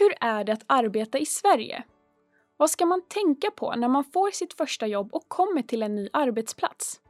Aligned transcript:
Hur 0.00 0.14
är 0.20 0.44
det 0.44 0.52
att 0.52 0.64
arbeta 0.66 1.18
i 1.18 1.26
Sverige? 1.26 1.84
Vad 2.56 2.70
ska 2.70 2.86
man 2.86 3.02
tänka 3.08 3.50
på 3.50 3.74
när 3.76 3.88
man 3.88 4.04
får 4.04 4.30
sitt 4.30 4.54
första 4.54 4.86
jobb 4.86 5.08
och 5.14 5.28
kommer 5.28 5.62
till 5.62 5.82
en 5.82 5.94
ny 5.94 6.08
arbetsplats? 6.12 7.00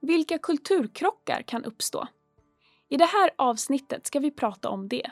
Vilka 0.00 0.38
kulturkrockar 0.38 1.42
kan 1.42 1.64
uppstå? 1.64 2.06
I 2.88 2.96
det 2.96 3.04
här 3.04 3.30
avsnittet 3.38 4.06
ska 4.06 4.20
vi 4.20 4.30
prata 4.30 4.68
om 4.68 4.88
det. 4.88 5.10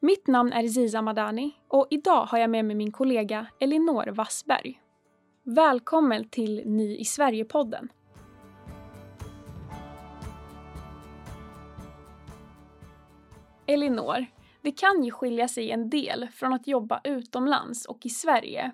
Mitt 0.00 0.26
namn 0.26 0.52
är 0.52 0.68
Ziza 0.68 1.02
Madani 1.02 1.52
och 1.68 1.86
idag 1.90 2.24
har 2.24 2.38
jag 2.38 2.50
med 2.50 2.64
mig 2.64 2.76
min 2.76 2.92
kollega 2.92 3.46
Elinor 3.60 4.06
Wassberg. 4.06 4.80
Välkommen 5.42 6.28
till 6.28 6.62
Ny 6.66 6.96
i 6.96 7.04
Sverige-podden. 7.04 7.88
Elinor, 13.66 14.26
det 14.62 14.72
kan 14.72 15.04
ju 15.04 15.10
skilja 15.10 15.48
sig 15.48 15.70
en 15.70 15.90
del 15.90 16.28
från 16.34 16.52
att 16.52 16.66
jobba 16.66 17.00
utomlands 17.04 17.86
och 17.86 18.06
i 18.06 18.08
Sverige. 18.08 18.72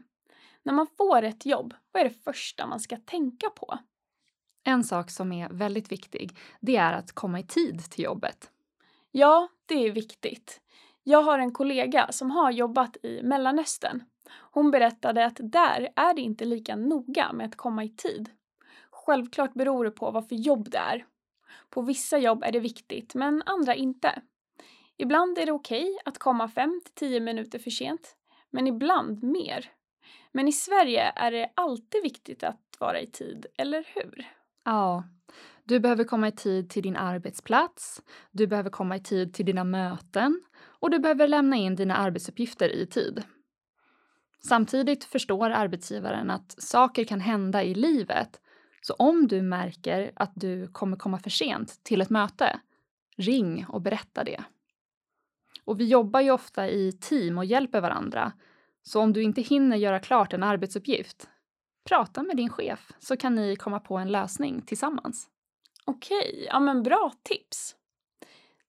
När 0.62 0.72
man 0.72 0.86
får 0.86 1.22
ett 1.22 1.46
jobb, 1.46 1.74
vad 1.92 2.00
är 2.00 2.08
det 2.08 2.24
första 2.24 2.66
man 2.66 2.80
ska 2.80 2.96
tänka 2.96 3.50
på? 3.50 3.78
En 4.64 4.84
sak 4.84 5.10
som 5.10 5.32
är 5.32 5.48
väldigt 5.48 5.92
viktig, 5.92 6.38
det 6.60 6.76
är 6.76 6.92
att 6.92 7.12
komma 7.12 7.40
i 7.40 7.42
tid 7.42 7.90
till 7.90 8.04
jobbet. 8.04 8.50
Ja, 9.10 9.48
det 9.66 9.86
är 9.86 9.90
viktigt. 9.90 10.60
Jag 11.02 11.22
har 11.22 11.38
en 11.38 11.52
kollega 11.52 12.12
som 12.12 12.30
har 12.30 12.50
jobbat 12.50 12.96
i 13.02 13.22
Mellanöstern. 13.22 14.04
Hon 14.30 14.70
berättade 14.70 15.26
att 15.26 15.40
där 15.42 15.88
är 15.96 16.14
det 16.14 16.20
inte 16.20 16.44
lika 16.44 16.76
noga 16.76 17.32
med 17.32 17.46
att 17.46 17.56
komma 17.56 17.84
i 17.84 17.88
tid. 17.88 18.30
Självklart 18.90 19.54
beror 19.54 19.84
det 19.84 19.90
på 19.90 20.10
vad 20.10 20.28
för 20.28 20.36
jobb 20.36 20.70
det 20.70 20.78
är. 20.78 21.06
På 21.70 21.82
vissa 21.82 22.18
jobb 22.18 22.44
är 22.44 22.52
det 22.52 22.60
viktigt, 22.60 23.14
men 23.14 23.42
andra 23.46 23.74
inte. 23.74 24.22
Ibland 24.98 25.38
är 25.38 25.46
det 25.46 25.52
okej 25.52 25.82
okay 25.82 25.98
att 26.04 26.18
komma 26.18 26.48
5 26.48 26.80
10 26.94 27.20
minuter 27.20 27.58
för 27.58 27.70
sent, 27.70 28.16
men 28.50 28.66
ibland 28.66 29.22
mer. 29.22 29.70
Men 30.32 30.48
i 30.48 30.52
Sverige 30.52 31.12
är 31.16 31.30
det 31.30 31.50
alltid 31.54 32.02
viktigt 32.02 32.42
att 32.42 32.76
vara 32.78 33.00
i 33.00 33.06
tid, 33.06 33.46
eller 33.58 33.86
hur? 33.94 34.26
Ja. 34.64 35.04
Du 35.64 35.80
behöver 35.80 36.04
komma 36.04 36.28
i 36.28 36.32
tid 36.32 36.70
till 36.70 36.82
din 36.82 36.96
arbetsplats, 36.96 38.02
du 38.30 38.46
behöver 38.46 38.70
komma 38.70 38.96
i 38.96 39.00
tid 39.00 39.34
till 39.34 39.46
dina 39.46 39.64
möten 39.64 40.42
och 40.62 40.90
du 40.90 40.98
behöver 40.98 41.28
lämna 41.28 41.56
in 41.56 41.76
dina 41.76 41.96
arbetsuppgifter 41.96 42.68
i 42.68 42.86
tid. 42.86 43.22
Samtidigt 44.48 45.04
förstår 45.04 45.50
arbetsgivaren 45.50 46.30
att 46.30 46.62
saker 46.62 47.04
kan 47.04 47.20
hända 47.20 47.62
i 47.62 47.74
livet 47.74 48.40
så 48.80 48.94
om 48.94 49.28
du 49.28 49.42
märker 49.42 50.12
att 50.16 50.32
du 50.34 50.68
kommer 50.68 50.96
komma 50.96 51.18
för 51.18 51.30
sent 51.30 51.84
till 51.84 52.00
ett 52.00 52.10
möte, 52.10 52.60
ring 53.16 53.66
och 53.68 53.82
berätta 53.82 54.24
det. 54.24 54.44
Och 55.66 55.80
vi 55.80 55.84
jobbar 55.84 56.20
ju 56.20 56.30
ofta 56.30 56.68
i 56.68 56.92
team 56.92 57.38
och 57.38 57.44
hjälper 57.44 57.80
varandra. 57.80 58.32
Så 58.82 59.00
om 59.00 59.12
du 59.12 59.22
inte 59.22 59.42
hinner 59.42 59.76
göra 59.76 60.00
klart 60.00 60.32
en 60.32 60.42
arbetsuppgift, 60.42 61.28
prata 61.88 62.22
med 62.22 62.36
din 62.36 62.48
chef 62.48 62.92
så 62.98 63.16
kan 63.16 63.34
ni 63.34 63.56
komma 63.56 63.80
på 63.80 63.96
en 63.96 64.12
lösning 64.12 64.62
tillsammans. 64.62 65.28
Okej, 65.84 66.46
ja 66.50 66.60
men 66.60 66.82
bra 66.82 67.12
tips. 67.22 67.76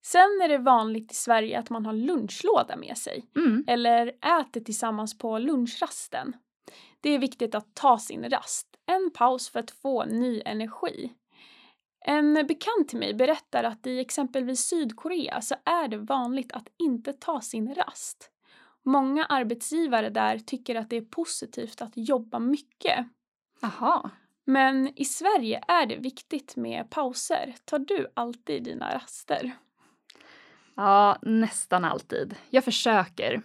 Sen 0.06 0.42
är 0.44 0.48
det 0.48 0.58
vanligt 0.58 1.12
i 1.12 1.16
Sverige 1.16 1.60
att 1.60 1.70
man 1.70 1.86
har 1.86 1.94
lunchlåda 1.94 2.76
med 2.76 2.98
sig 2.98 3.26
mm. 3.36 3.64
eller 3.68 4.08
äter 4.08 4.62
tillsammans 4.62 5.18
på 5.18 5.38
lunchrasten. 5.38 6.36
Det 7.02 7.10
är 7.10 7.20
viktigt 7.20 7.56
att 7.56 7.76
ta 7.76 8.00
sin 8.00 8.30
rast, 8.30 8.68
en 8.86 9.12
paus 9.14 9.50
för 9.50 9.60
att 9.60 9.72
få 9.72 10.06
ny 10.06 10.42
energi. 10.46 11.14
En 12.00 12.34
bekant 12.34 12.90
till 12.90 13.00
mig 13.00 13.14
berättar 13.14 13.64
att 13.64 13.88
i 13.88 14.00
exempelvis 14.00 14.60
Sydkorea 14.60 15.42
så 15.42 15.56
är 15.66 15.88
det 15.88 15.98
vanligt 15.98 16.52
att 16.52 16.68
inte 16.78 17.14
ta 17.14 17.42
sin 17.42 17.76
rast. 17.76 18.32
Många 18.86 19.26
arbetsgivare 19.26 20.10
där 20.10 20.40
tycker 20.40 20.76
att 20.76 20.90
det 20.90 20.98
är 20.98 21.02
positivt 21.02 21.82
att 21.82 21.92
jobba 21.96 22.40
mycket. 22.40 23.08
Aha. 23.62 24.10
Men 24.46 25.00
i 25.00 25.06
Sverige 25.06 25.64
är 25.68 25.86
det 25.86 25.96
viktigt 25.98 26.56
med 26.56 26.90
pauser. 26.90 27.56
Tar 27.66 27.80
du 27.80 28.12
alltid 28.14 28.64
dina 28.64 28.96
raster? 28.96 29.58
Ja, 30.76 31.18
nästan 31.22 31.86
alltid. 31.86 32.36
Jag 32.50 32.64
försöker. 32.64 33.42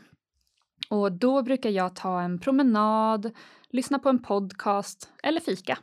Och 0.88 1.12
då 1.12 1.43
brukar 1.43 1.71
jag 1.71 1.97
ta 1.97 2.21
en 2.21 2.38
promenad, 2.38 3.31
lyssna 3.69 3.98
på 3.98 4.09
en 4.09 4.22
podcast 4.22 5.10
eller 5.22 5.41
fika. 5.41 5.78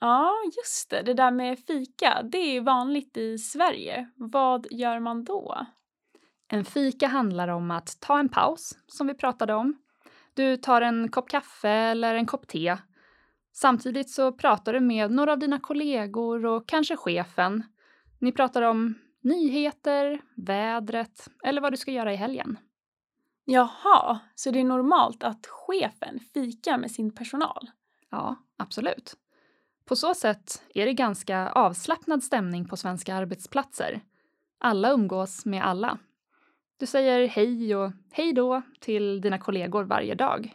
Ja, 0.00 0.32
just 0.56 0.90
det. 0.90 1.02
Det 1.02 1.14
där 1.14 1.30
med 1.30 1.58
fika, 1.58 2.22
det 2.22 2.56
är 2.56 2.60
vanligt 2.60 3.16
i 3.16 3.38
Sverige. 3.38 4.10
Vad 4.14 4.66
gör 4.70 5.00
man 5.00 5.24
då? 5.24 5.66
En 6.48 6.64
fika 6.64 7.06
handlar 7.06 7.48
om 7.48 7.70
att 7.70 8.00
ta 8.00 8.18
en 8.18 8.28
paus, 8.28 8.78
som 8.86 9.06
vi 9.06 9.14
pratade 9.14 9.54
om. 9.54 9.76
Du 10.34 10.56
tar 10.56 10.80
en 10.82 11.08
kopp 11.08 11.28
kaffe 11.28 11.70
eller 11.70 12.14
en 12.14 12.26
kopp 12.26 12.48
te. 12.48 12.76
Samtidigt 13.52 14.10
så 14.10 14.32
pratar 14.32 14.72
du 14.72 14.80
med 14.80 15.10
några 15.10 15.32
av 15.32 15.38
dina 15.38 15.60
kollegor 15.60 16.46
och 16.46 16.68
kanske 16.68 16.96
chefen. 16.96 17.62
Ni 18.18 18.32
pratar 18.32 18.62
om 18.62 18.94
nyheter, 19.20 20.20
vädret 20.34 21.28
eller 21.44 21.60
vad 21.60 21.72
du 21.72 21.76
ska 21.76 21.90
göra 21.90 22.12
i 22.12 22.16
helgen. 22.16 22.58
Jaha, 23.44 24.18
så 24.34 24.50
det 24.50 24.60
är 24.60 24.64
normalt 24.64 25.24
att 25.24 25.46
chefen 25.46 26.20
fikar 26.34 26.78
med 26.78 26.90
sin 26.90 27.14
personal? 27.14 27.70
Ja, 28.10 28.36
absolut. 28.56 29.16
På 29.88 29.96
så 29.96 30.14
sätt 30.14 30.62
är 30.74 30.86
det 30.86 30.92
ganska 30.92 31.48
avslappnad 31.48 32.22
stämning 32.22 32.68
på 32.68 32.76
svenska 32.76 33.14
arbetsplatser. 33.14 34.00
Alla 34.58 34.90
umgås 34.90 35.46
med 35.46 35.66
alla. 35.66 35.98
Du 36.78 36.86
säger 36.86 37.28
hej 37.28 37.76
och 37.76 37.92
hej 38.12 38.32
då 38.32 38.62
till 38.80 39.20
dina 39.20 39.38
kollegor 39.38 39.84
varje 39.84 40.14
dag. 40.14 40.54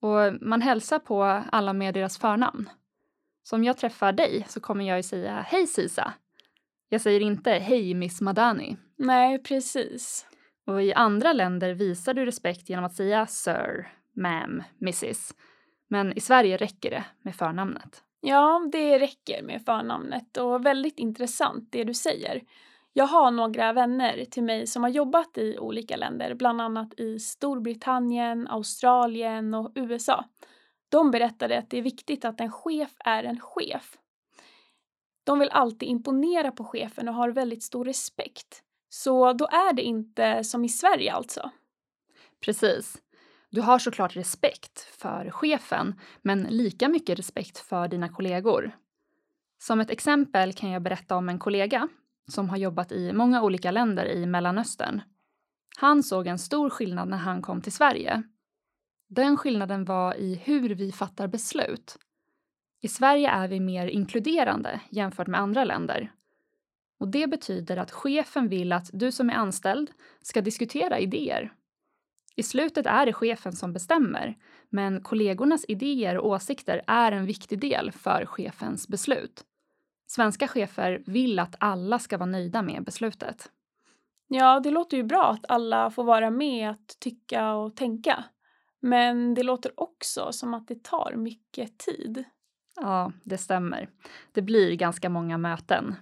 Och 0.00 0.42
man 0.42 0.62
hälsar 0.62 0.98
på 0.98 1.22
alla 1.52 1.72
med 1.72 1.94
deras 1.94 2.18
förnamn. 2.18 2.70
Så 3.42 3.56
om 3.56 3.64
jag 3.64 3.76
träffar 3.76 4.12
dig 4.12 4.46
så 4.48 4.60
kommer 4.60 4.88
jag 4.88 4.96
ju 4.96 5.02
säga 5.02 5.44
hej 5.48 5.66
Sisa. 5.66 6.12
Jag 6.88 7.00
säger 7.00 7.20
inte 7.20 7.50
hej 7.50 7.94
Miss 7.94 8.20
Madani. 8.20 8.76
Nej, 8.96 9.42
precis. 9.42 10.26
Och 10.66 10.82
i 10.82 10.94
andra 10.94 11.32
länder 11.32 11.74
visar 11.74 12.14
du 12.14 12.26
respekt 12.26 12.68
genom 12.68 12.84
att 12.84 12.94
säga 12.94 13.26
Sir, 13.26 13.88
Ma'am, 14.16 14.62
Mrs. 14.80 15.34
Men 15.88 16.12
i 16.12 16.20
Sverige 16.20 16.56
räcker 16.56 16.90
det 16.90 17.04
med 17.22 17.34
förnamnet. 17.34 18.04
Ja, 18.20 18.68
det 18.72 18.98
räcker 18.98 19.42
med 19.42 19.64
förnamnet 19.64 20.36
och 20.36 20.66
väldigt 20.66 20.98
intressant 20.98 21.68
det 21.72 21.84
du 21.84 21.94
säger. 21.94 22.42
Jag 22.92 23.06
har 23.06 23.30
några 23.30 23.72
vänner 23.72 24.24
till 24.24 24.42
mig 24.42 24.66
som 24.66 24.82
har 24.82 24.90
jobbat 24.90 25.38
i 25.38 25.58
olika 25.58 25.96
länder, 25.96 26.34
bland 26.34 26.60
annat 26.60 27.00
i 27.00 27.18
Storbritannien, 27.18 28.48
Australien 28.48 29.54
och 29.54 29.72
USA. 29.74 30.24
De 30.88 31.10
berättade 31.10 31.58
att 31.58 31.70
det 31.70 31.78
är 31.78 31.82
viktigt 31.82 32.24
att 32.24 32.40
en 32.40 32.52
chef 32.52 32.92
är 33.04 33.24
en 33.24 33.40
chef. 33.40 33.98
De 35.24 35.38
vill 35.38 35.50
alltid 35.50 35.88
imponera 35.88 36.52
på 36.52 36.64
chefen 36.64 37.08
och 37.08 37.14
har 37.14 37.28
väldigt 37.28 37.62
stor 37.62 37.84
respekt. 37.84 38.62
Så 38.88 39.32
då 39.32 39.44
är 39.44 39.72
det 39.72 39.82
inte 39.82 40.44
som 40.44 40.64
i 40.64 40.68
Sverige 40.68 41.12
alltså. 41.12 41.50
Precis. 42.40 43.02
Du 43.50 43.60
har 43.60 43.78
såklart 43.78 44.16
respekt 44.16 44.80
för 44.80 45.30
chefen, 45.30 46.00
men 46.22 46.42
lika 46.42 46.88
mycket 46.88 47.18
respekt 47.18 47.58
för 47.58 47.88
dina 47.88 48.08
kollegor. 48.08 48.76
Som 49.58 49.80
ett 49.80 49.90
exempel 49.90 50.52
kan 50.52 50.70
jag 50.70 50.82
berätta 50.82 51.16
om 51.16 51.28
en 51.28 51.38
kollega 51.38 51.88
som 52.30 52.48
har 52.48 52.56
jobbat 52.56 52.92
i 52.92 53.12
många 53.12 53.42
olika 53.42 53.70
länder 53.70 54.06
i 54.06 54.26
Mellanöstern. 54.26 55.00
Han 55.76 56.02
såg 56.02 56.26
en 56.26 56.38
stor 56.38 56.70
skillnad 56.70 57.08
när 57.08 57.16
han 57.16 57.42
kom 57.42 57.60
till 57.60 57.72
Sverige. 57.72 58.22
Den 59.08 59.36
skillnaden 59.36 59.84
var 59.84 60.14
i 60.14 60.34
hur 60.34 60.70
vi 60.70 60.92
fattar 60.92 61.26
beslut. 61.26 61.98
I 62.80 62.88
Sverige 62.88 63.30
är 63.30 63.48
vi 63.48 63.60
mer 63.60 63.86
inkluderande 63.86 64.80
jämfört 64.90 65.26
med 65.26 65.40
andra 65.40 65.64
länder. 65.64 66.12
Och 67.00 67.08
Det 67.08 67.26
betyder 67.26 67.76
att 67.76 67.90
chefen 67.90 68.48
vill 68.48 68.72
att 68.72 68.90
du 68.92 69.12
som 69.12 69.30
är 69.30 69.34
anställd 69.34 69.90
ska 70.22 70.40
diskutera 70.40 70.98
idéer 70.98 71.52
i 72.38 72.42
slutet 72.42 72.86
är 72.86 73.06
det 73.06 73.12
chefen 73.12 73.52
som 73.52 73.72
bestämmer, 73.72 74.36
men 74.70 75.02
kollegornas 75.02 75.64
idéer 75.68 76.18
och 76.18 76.28
åsikter 76.28 76.82
är 76.86 77.12
en 77.12 77.26
viktig 77.26 77.60
del 77.60 77.92
för 77.92 78.26
chefens 78.26 78.88
beslut. 78.88 79.44
Svenska 80.06 80.48
chefer 80.48 81.02
vill 81.06 81.38
att 81.38 81.56
alla 81.60 81.98
ska 81.98 82.18
vara 82.18 82.30
nöjda 82.30 82.62
med 82.62 82.84
beslutet. 82.84 83.50
Ja, 84.28 84.60
det 84.60 84.70
låter 84.70 84.96
ju 84.96 85.02
bra 85.02 85.30
att 85.30 85.50
alla 85.50 85.90
får 85.90 86.04
vara 86.04 86.30
med 86.30 86.70
att 86.70 86.96
tycka 87.00 87.52
och 87.52 87.76
tänka. 87.76 88.24
Men 88.80 89.34
det 89.34 89.42
låter 89.42 89.80
också 89.80 90.32
som 90.32 90.54
att 90.54 90.68
det 90.68 90.82
tar 90.84 91.14
mycket 91.16 91.78
tid. 91.78 92.24
Ja, 92.76 93.12
det 93.24 93.38
stämmer. 93.38 93.88
Det 94.32 94.42
blir 94.42 94.74
ganska 94.74 95.08
många 95.08 95.38
möten. 95.38 95.94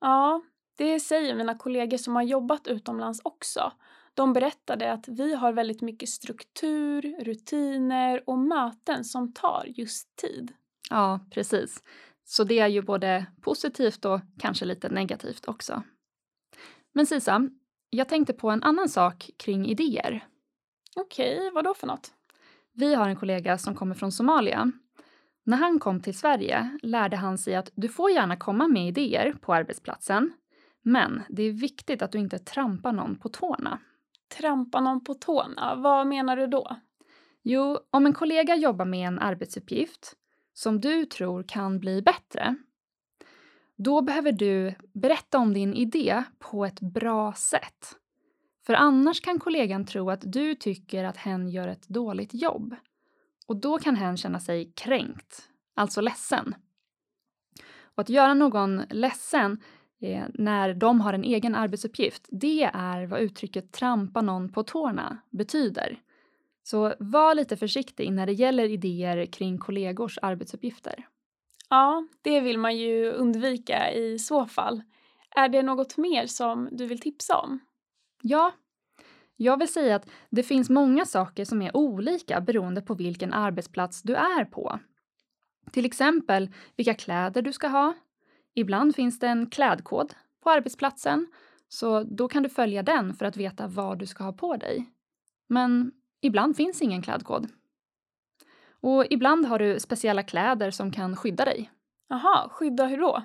Ja, 0.00 0.42
det 0.78 1.00
säger 1.00 1.34
mina 1.34 1.54
kollegor 1.54 1.96
som 1.96 2.14
har 2.14 2.22
jobbat 2.22 2.66
utomlands 2.66 3.20
också. 3.24 3.72
De 4.14 4.32
berättade 4.32 4.92
att 4.92 5.08
vi 5.08 5.34
har 5.34 5.52
väldigt 5.52 5.82
mycket 5.82 6.08
struktur, 6.08 7.24
rutiner 7.24 8.22
och 8.26 8.38
möten 8.38 9.04
som 9.04 9.32
tar 9.32 9.64
just 9.66 10.16
tid. 10.16 10.52
Ja, 10.90 11.20
precis. 11.30 11.82
Så 12.24 12.44
det 12.44 12.58
är 12.58 12.68
ju 12.68 12.82
både 12.82 13.26
positivt 13.40 14.04
och 14.04 14.20
kanske 14.38 14.64
lite 14.64 14.88
negativt 14.88 15.48
också. 15.48 15.82
Men 16.92 17.06
Sisa, 17.06 17.48
jag 17.90 18.08
tänkte 18.08 18.32
på 18.32 18.50
en 18.50 18.62
annan 18.62 18.88
sak 18.88 19.30
kring 19.36 19.66
idéer. 19.66 20.26
Okej, 20.96 21.50
vad 21.54 21.64
då 21.64 21.74
för 21.74 21.86
något? 21.86 22.12
Vi 22.72 22.94
har 22.94 23.08
en 23.08 23.16
kollega 23.16 23.58
som 23.58 23.74
kommer 23.74 23.94
från 23.94 24.12
Somalia. 24.12 24.72
När 25.44 25.56
han 25.56 25.78
kom 25.78 26.00
till 26.00 26.18
Sverige 26.18 26.78
lärde 26.82 27.16
han 27.16 27.38
sig 27.38 27.54
att 27.54 27.70
du 27.74 27.88
får 27.88 28.10
gärna 28.10 28.36
komma 28.36 28.68
med 28.68 28.88
idéer 28.88 29.32
på 29.40 29.54
arbetsplatsen, 29.54 30.32
men 30.82 31.22
det 31.28 31.42
är 31.42 31.52
viktigt 31.52 32.02
att 32.02 32.12
du 32.12 32.18
inte 32.18 32.38
trampar 32.38 32.92
någon 32.92 33.18
på 33.18 33.28
tårna. 33.28 33.78
Trampa 34.38 34.80
någon 34.80 35.04
på 35.04 35.14
tårna? 35.14 35.74
Vad 35.74 36.06
menar 36.06 36.36
du 36.36 36.46
då? 36.46 36.76
Jo, 37.42 37.78
om 37.90 38.06
en 38.06 38.12
kollega 38.12 38.56
jobbar 38.56 38.84
med 38.84 39.08
en 39.08 39.18
arbetsuppgift 39.18 40.16
som 40.54 40.80
du 40.80 41.04
tror 41.04 41.42
kan 41.42 41.78
bli 41.80 42.02
bättre, 42.02 42.56
då 43.76 44.02
behöver 44.02 44.32
du 44.32 44.74
berätta 44.94 45.38
om 45.38 45.54
din 45.54 45.74
idé 45.74 46.22
på 46.38 46.64
ett 46.64 46.80
bra 46.80 47.32
sätt. 47.32 47.96
För 48.66 48.74
annars 48.74 49.20
kan 49.20 49.38
kollegan 49.38 49.86
tro 49.86 50.10
att 50.10 50.32
du 50.32 50.54
tycker 50.54 51.04
att 51.04 51.16
hen 51.16 51.48
gör 51.48 51.68
ett 51.68 51.88
dåligt 51.88 52.34
jobb. 52.34 52.76
Och 53.46 53.56
då 53.56 53.78
kan 53.78 53.96
hen 53.96 54.16
känna 54.16 54.40
sig 54.40 54.72
kränkt, 54.76 55.48
alltså 55.74 56.00
ledsen. 56.00 56.54
Och 57.94 58.00
att 58.00 58.08
göra 58.08 58.34
någon 58.34 58.82
ledsen 58.90 59.62
eh, 60.02 60.24
när 60.34 60.74
de 60.74 61.00
har 61.00 61.12
en 61.12 61.24
egen 61.24 61.54
arbetsuppgift, 61.54 62.28
det 62.30 62.62
är 62.74 63.06
vad 63.06 63.20
uttrycket 63.20 63.72
trampa 63.72 64.20
någon 64.20 64.52
på 64.52 64.62
tårna 64.62 65.18
betyder. 65.30 66.00
Så 66.62 66.94
var 66.98 67.34
lite 67.34 67.56
försiktig 67.56 68.12
när 68.12 68.26
det 68.26 68.32
gäller 68.32 68.64
idéer 68.64 69.26
kring 69.26 69.58
kollegors 69.58 70.18
arbetsuppgifter. 70.22 71.06
Ja, 71.70 72.06
det 72.22 72.40
vill 72.40 72.58
man 72.58 72.76
ju 72.76 73.10
undvika 73.10 73.92
i 73.92 74.18
så 74.18 74.46
fall. 74.46 74.82
Är 75.36 75.48
det 75.48 75.62
något 75.62 75.96
mer 75.96 76.26
som 76.26 76.68
du 76.72 76.86
vill 76.86 77.00
tipsa 77.00 77.38
om? 77.38 77.60
Ja, 78.22 78.52
jag 79.36 79.58
vill 79.58 79.72
säga 79.72 79.96
att 79.96 80.08
det 80.30 80.42
finns 80.42 80.70
många 80.70 81.06
saker 81.06 81.44
som 81.44 81.62
är 81.62 81.76
olika 81.76 82.40
beroende 82.40 82.80
på 82.80 82.94
vilken 82.94 83.32
arbetsplats 83.32 84.02
du 84.02 84.14
är 84.14 84.44
på. 84.44 84.78
Till 85.72 85.84
exempel 85.84 86.50
vilka 86.76 86.94
kläder 86.94 87.42
du 87.42 87.52
ska 87.52 87.68
ha. 87.68 87.94
Ibland 88.54 88.94
finns 88.94 89.18
det 89.18 89.28
en 89.28 89.50
klädkod 89.50 90.14
på 90.42 90.50
arbetsplatsen, 90.50 91.26
så 91.68 92.02
då 92.02 92.28
kan 92.28 92.42
du 92.42 92.48
följa 92.48 92.82
den 92.82 93.14
för 93.14 93.24
att 93.24 93.36
veta 93.36 93.66
vad 93.66 93.98
du 93.98 94.06
ska 94.06 94.24
ha 94.24 94.32
på 94.32 94.56
dig. 94.56 94.92
Men 95.48 95.92
ibland 96.20 96.56
finns 96.56 96.82
ingen 96.82 97.02
klädkod. 97.02 97.48
Och 98.80 99.06
ibland 99.10 99.46
har 99.46 99.58
du 99.58 99.80
speciella 99.80 100.22
kläder 100.22 100.70
som 100.70 100.92
kan 100.92 101.16
skydda 101.16 101.44
dig. 101.44 101.70
Aha, 102.10 102.48
skydda 102.50 102.86
hur 102.86 102.98
då? 102.98 103.22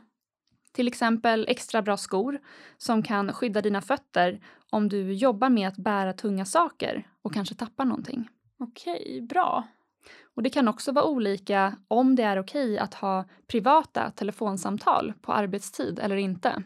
Till 0.72 0.88
exempel 0.88 1.46
extra 1.48 1.82
bra 1.82 1.98
skor 1.98 2.40
som 2.78 3.04
kan 3.04 3.34
skydda 3.34 3.62
dina 3.62 3.82
fötter 3.82 4.40
om 4.70 4.90
du 4.90 5.14
jobbar 5.14 5.50
med 5.50 5.68
att 5.68 5.78
bära 5.78 6.14
tunga 6.14 6.46
saker 6.46 7.08
och 7.22 7.34
kanske 7.34 7.56
tappar 7.56 7.86
någonting. 7.86 8.30
Okej, 8.60 9.22
bra. 9.22 9.68
Och 10.36 10.44
det 10.44 10.50
kan 10.50 10.68
också 10.68 10.92
vara 10.92 11.06
olika 11.06 11.76
om 11.88 12.16
det 12.16 12.24
är 12.24 12.40
okej 12.40 12.78
att 12.78 12.94
ha 12.94 13.26
privata 13.48 14.12
telefonsamtal 14.12 15.14
på 15.22 15.34
arbetstid 15.34 16.00
eller 16.00 16.16
inte. 16.16 16.64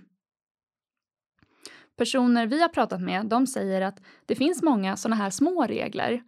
Personer 1.98 2.48
vi 2.48 2.62
har 2.62 2.70
pratat 2.70 3.02
med 3.02 3.26
de 3.26 3.48
säger 3.48 3.82
att 3.82 4.02
det 4.26 4.36
finns 4.36 4.64
många 4.64 4.98
sådana 4.98 5.16
här 5.16 5.30
små 5.30 5.66
regler 5.66 6.24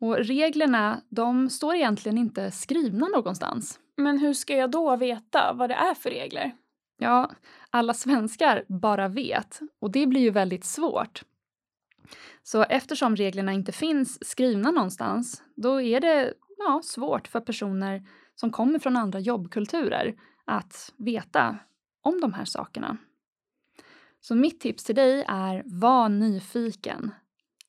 och 0.00 0.16
reglerna 0.16 1.00
de 1.08 1.50
står 1.50 1.74
egentligen 1.74 2.18
inte 2.18 2.50
skrivna 2.50 3.06
någonstans. 3.06 3.80
Men 3.96 4.18
hur 4.18 4.32
ska 4.32 4.56
jag 4.56 4.70
då 4.70 4.96
veta 4.96 5.52
vad 5.52 5.70
det 5.70 5.74
är 5.74 5.94
för 5.94 6.10
regler? 6.10 6.52
Ja, 6.98 7.30
alla 7.70 7.94
svenskar 7.94 8.64
bara 8.68 9.08
vet 9.08 9.60
och 9.80 9.90
det 9.90 10.06
blir 10.06 10.20
ju 10.20 10.30
väldigt 10.30 10.64
svårt. 10.64 11.22
Så 12.42 12.62
eftersom 12.62 13.16
reglerna 13.16 13.52
inte 13.52 13.72
finns 13.72 14.28
skrivna 14.28 14.70
någonstans, 14.70 15.42
då 15.56 15.80
är 15.80 16.00
det 16.00 16.34
ja, 16.60 16.80
svårt 16.84 17.28
för 17.28 17.40
personer 17.40 18.02
som 18.34 18.50
kommer 18.50 18.78
från 18.78 18.96
andra 18.96 19.20
jobbkulturer 19.20 20.14
att 20.44 20.92
veta 20.96 21.58
om 22.02 22.20
de 22.20 22.32
här 22.32 22.44
sakerna. 22.44 22.96
Så 24.20 24.34
mitt 24.34 24.60
tips 24.60 24.84
till 24.84 24.94
dig 24.94 25.24
är 25.28 25.62
var 25.66 26.08
nyfiken. 26.08 27.10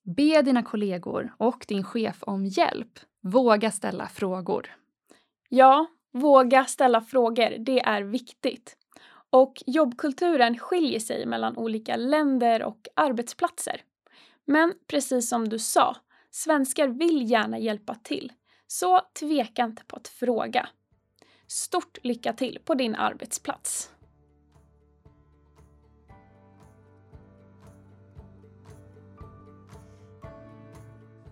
Be 0.04 0.42
dina 0.42 0.64
kollegor 0.64 1.34
och 1.38 1.66
din 1.68 1.84
chef 1.84 2.18
om 2.22 2.46
hjälp. 2.46 3.00
Våga 3.22 3.72
ställa 3.72 4.08
frågor. 4.08 4.76
Ja, 5.50 5.88
våga 6.14 6.66
ställa 6.66 7.02
frågor. 7.02 7.58
Det 7.60 7.80
är 7.80 8.02
viktigt. 8.02 8.78
Och 9.30 9.64
jobbkulturen 9.66 10.58
skiljer 10.58 11.00
sig 11.00 11.26
mellan 11.26 11.58
olika 11.58 11.96
länder 11.96 12.64
och 12.64 12.88
arbetsplatser. 12.96 13.82
Men 14.46 14.74
precis 14.88 15.30
som 15.30 15.50
du 15.50 15.60
sa, 15.60 15.96
svenskar 16.32 16.88
vill 16.88 17.32
gärna 17.32 17.60
hjälpa 17.60 17.96
till. 17.96 18.32
Så 18.72 19.02
tveka 19.20 19.64
inte 19.64 19.84
på 19.84 19.96
att 19.96 20.08
fråga. 20.08 20.70
Stort 21.48 21.98
lycka 22.04 22.34
till 22.34 22.60
på 22.66 22.74
din 22.74 22.96
arbetsplats! 22.96 23.92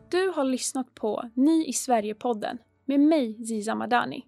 Du 0.09 0.27
har 0.29 0.43
lyssnat 0.43 0.95
på 0.95 1.29
Ny 1.33 1.65
i 1.65 1.73
Sverige-podden 1.73 2.57
med 2.85 2.99
mig, 2.99 3.45
Ziza 3.45 3.75
Madani. 3.75 4.25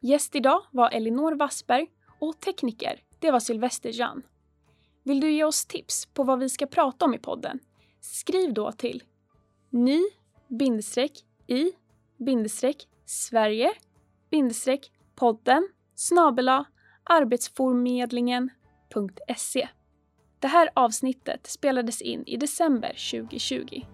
Gäst 0.00 0.34
idag 0.34 0.62
var 0.70 0.90
Elinor 0.90 1.32
Wassberg 1.32 1.86
och 2.20 2.40
tekniker, 2.40 3.02
det 3.18 3.30
var 3.30 3.40
Sylvester 3.40 3.90
Jan. 4.00 4.22
Vill 5.02 5.20
du 5.20 5.30
ge 5.30 5.44
oss 5.44 5.66
tips 5.66 6.06
på 6.06 6.24
vad 6.24 6.38
vi 6.38 6.48
ska 6.48 6.66
prata 6.66 7.04
om 7.04 7.14
i 7.14 7.18
podden? 7.18 7.58
Skriv 8.00 8.54
då 8.54 8.72
till 8.72 9.02
ny 9.70 10.02
i 11.46 11.72
bindestreck 12.18 12.88
Sverige 13.04 13.72
bindestreck 14.30 14.92
podden 15.14 15.68
snabela 15.94 16.64
arbetsformedlingen.se. 17.04 19.68
Det 20.40 20.48
här 20.48 20.70
avsnittet 20.74 21.46
spelades 21.46 22.02
in 22.02 22.26
i 22.26 22.36
december 22.36 22.88
2020. 22.88 23.84